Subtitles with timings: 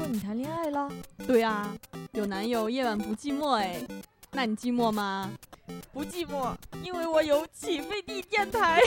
[0.00, 0.88] 说你谈恋爱了？
[1.26, 1.70] 对啊，
[2.12, 3.76] 有男友夜晚不寂寞哎，
[4.32, 5.30] 那你寂寞吗？
[5.92, 8.80] 不寂寞，因为我有起飞地电台。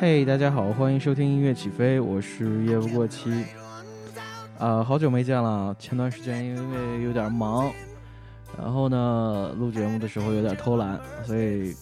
[0.00, 3.44] 嘿，大家好，欢迎收听音乐起飞，我是夜不过期。
[4.58, 7.70] 啊，好久没见了，前段时间因为有点忙，
[8.58, 11.76] 然后呢，录节目的时候有点偷懒，所以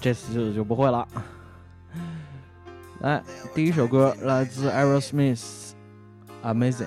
[0.00, 1.06] 这次就就不会了。
[3.00, 3.22] 来，
[3.54, 6.86] 第一首歌来自 Aerosmith，Amazing。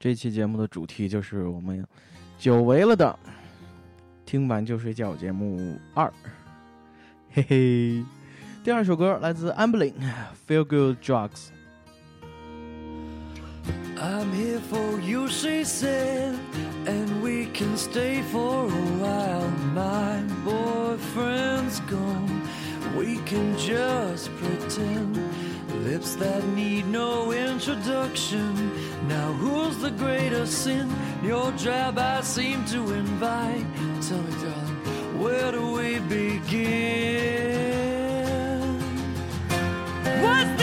[0.00, 1.84] 这期节目的主题就是我们
[2.38, 3.18] 久违了的
[4.24, 6.12] 听完就睡觉节目二，
[7.32, 8.04] 嘿嘿。
[8.62, 9.92] 第二首歌来自 Amblin，
[10.46, 11.48] 《Feel Good Drugs》。
[14.00, 16.36] I'm here for you, she said,
[16.86, 19.50] and we can stay for a while.
[19.74, 22.42] My boyfriend's gone,
[22.96, 25.18] we can just pretend.
[25.84, 28.70] Lips that need no introduction.
[29.08, 30.90] Now, who's the greater sin?
[31.22, 33.64] Your drab I seem to invite.
[34.02, 37.38] Tell me, darling, where do we begin?
[40.22, 40.57] Was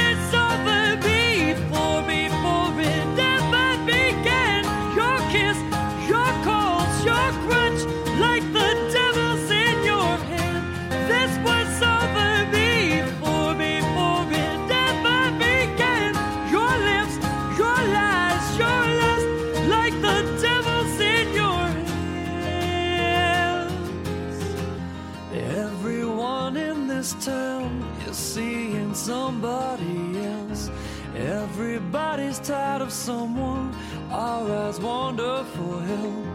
[32.86, 33.76] of someone.
[34.12, 36.26] Our eyes wander for help.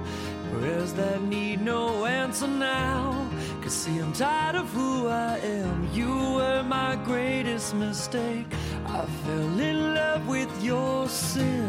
[0.53, 3.29] Prayers that need no answer now.
[3.63, 5.89] Cause see, I'm tired of who I am.
[5.93, 8.47] You were my greatest mistake.
[8.85, 11.60] I fell in love with your sin,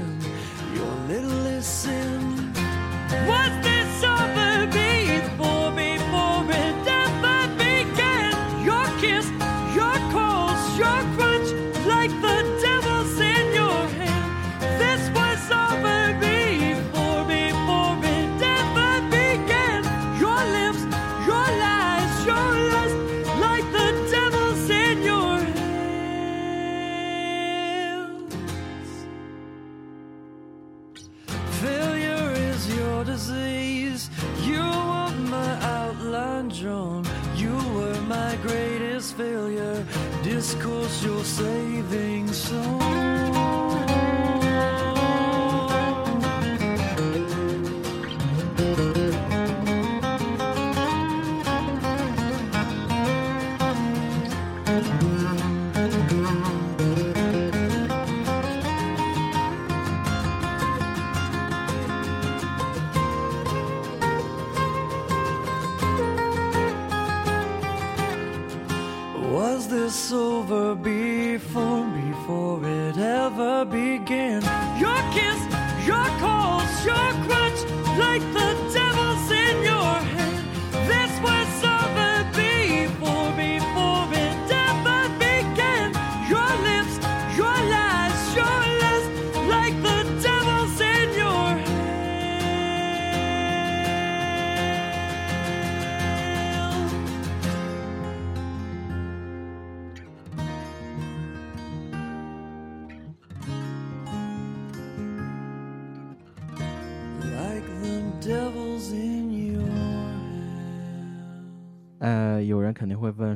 [39.12, 39.86] failure.
[40.24, 43.40] Discourse your saving song.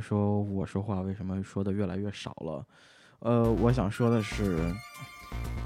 [0.08, 2.66] 说，我说话为什么说的越来越少了？
[3.20, 4.60] 呃，我想说的是，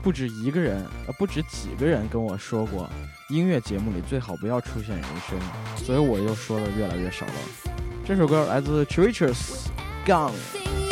[0.02, 2.90] 不止一个人，呃，不止几个人跟我说过，
[3.30, 5.38] 音乐节目里最好不要出现人声，
[5.76, 7.34] 所以我又说的越来越少了。
[8.06, 9.68] 这首歌来自 Treacherous
[10.06, 10.89] Gone。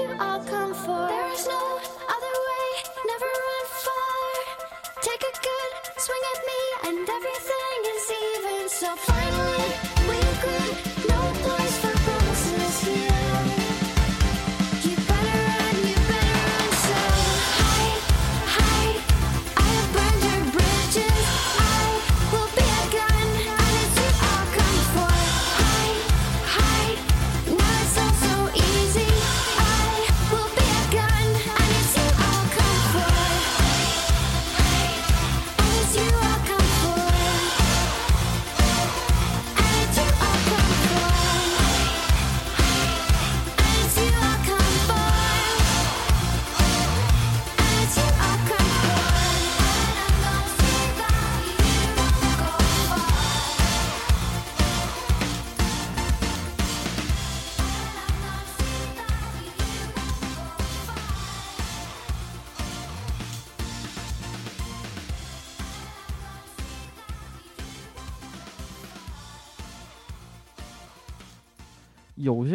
[0.00, 1.08] you all come for.
[1.08, 1.69] There is no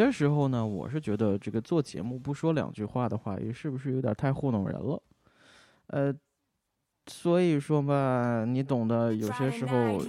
[0.06, 5.02] 这时候呢我是觉得这个做节目不说两句话的话也是不是有点太糊弄人了。
[5.88, 6.14] 呃
[7.08, 10.00] 所以说吧你懂得有些时候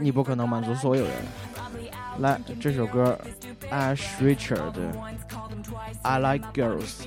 [0.00, 1.14] 你不可能满足所有人。
[2.18, 3.18] 来这首歌
[3.70, 4.74] ash richard
[6.02, 7.06] i like girls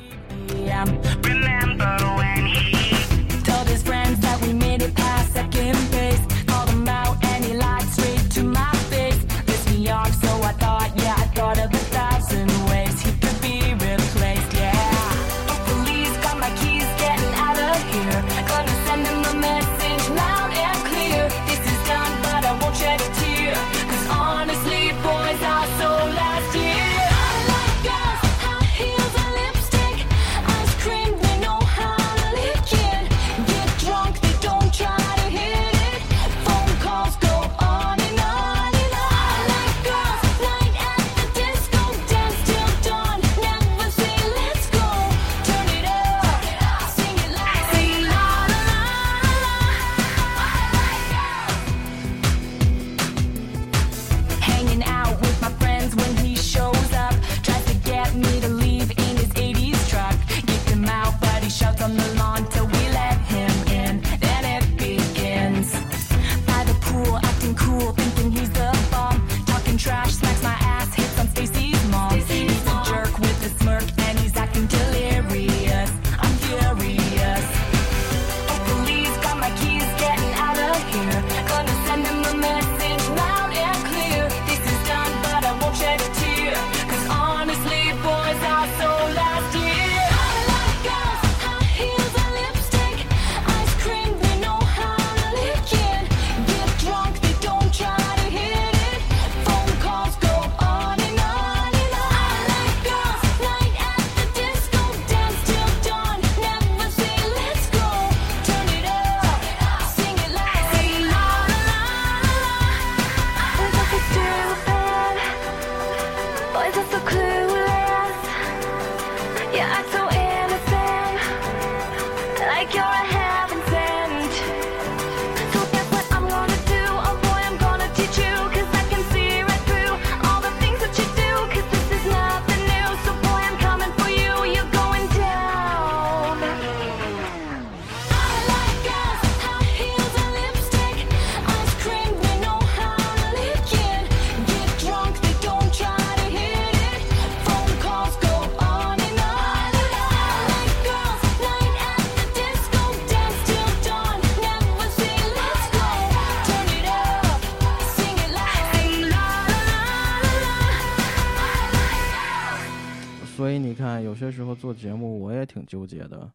[164.55, 166.31] 做节目，我也挺纠结的，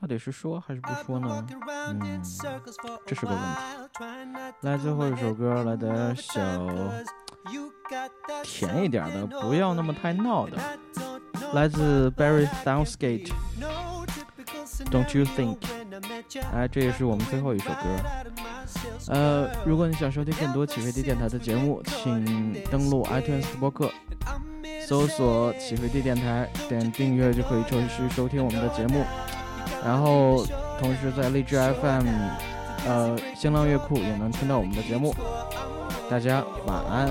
[0.00, 1.46] 到底是说还是不说呢？
[1.88, 2.22] 嗯，
[3.06, 3.46] 这是个问题。
[4.60, 6.68] 来，最后一首歌，来点小
[8.44, 10.56] 甜一点的，不要那么太闹的，
[11.54, 13.28] 来自 Barry Soundsgate，
[14.90, 15.56] 《Don't you think？
[16.52, 17.82] 哎，这也是我们最后一首歌。
[19.08, 23.90] 呃，如果你想收听更多起飞地电台的节目，请登录 iTunes 播客，
[24.88, 29.04] 搜索“起飞地电台”，点订阅就可以继续收听我们的节目。
[29.84, 30.46] 然后，
[30.80, 32.06] 同时在荔枝 FM、
[32.86, 35.14] 呃新浪乐库也能听到我们的节目。
[36.10, 37.10] 大家晚安，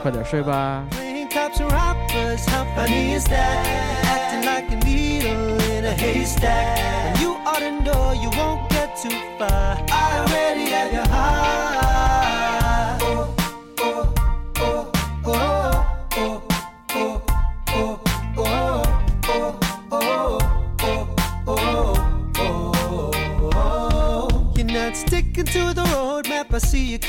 [0.00, 0.84] 快点睡吧。
[0.92, 3.66] Playing cops and robbers, how funny is that?
[4.04, 6.78] Acting like a needle in a haystack.
[6.78, 8.57] And you ought to know you won't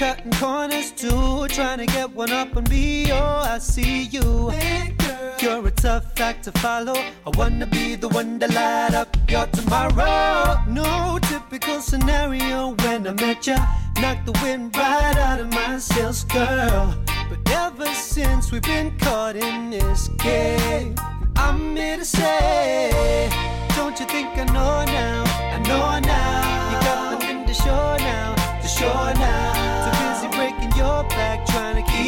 [0.10, 1.48] cutting corners too.
[1.50, 3.12] Trying to get one up on me.
[3.12, 4.52] Oh, I see you.
[5.40, 6.98] You're a tough act to follow.
[7.28, 10.64] I wanna be the one to light up your tomorrow.
[10.68, 13.58] No typical scenario when I met ya.
[14.02, 16.96] Knocked the wind right out of my sails, girl.
[17.30, 20.96] But ever since we've been caught in this game,
[21.36, 23.30] I'm here to say,
[23.76, 25.24] don't you think I know now?
[25.56, 26.72] I know now.
[26.72, 29.59] You got nothing to show now, to show now.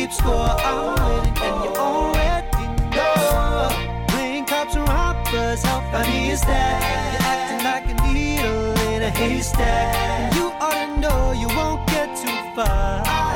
[0.02, 0.34] Keep score.
[0.34, 4.06] I'm winning, and you already know.
[4.08, 6.82] Playing cops and robbers, how funny is that?
[7.12, 10.34] You're acting like a needle in a haystack.
[10.36, 13.31] You ought to know you won't get too far.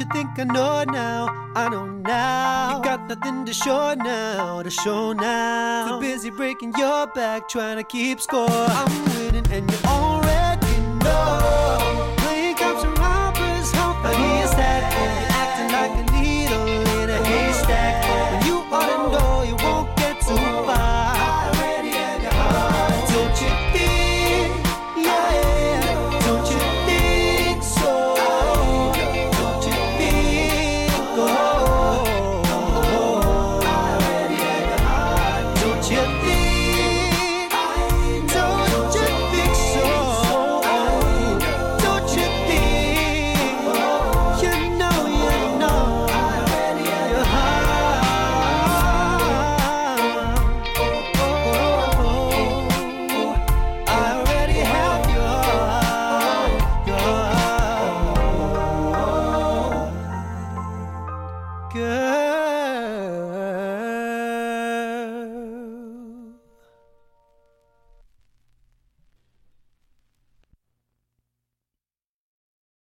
[0.00, 1.52] You think I know now?
[1.54, 2.78] I know now.
[2.78, 5.88] You got nothing to show now, to show now.
[5.88, 8.48] Too busy breaking your back, trying to keep score.
[8.48, 9.09] I'm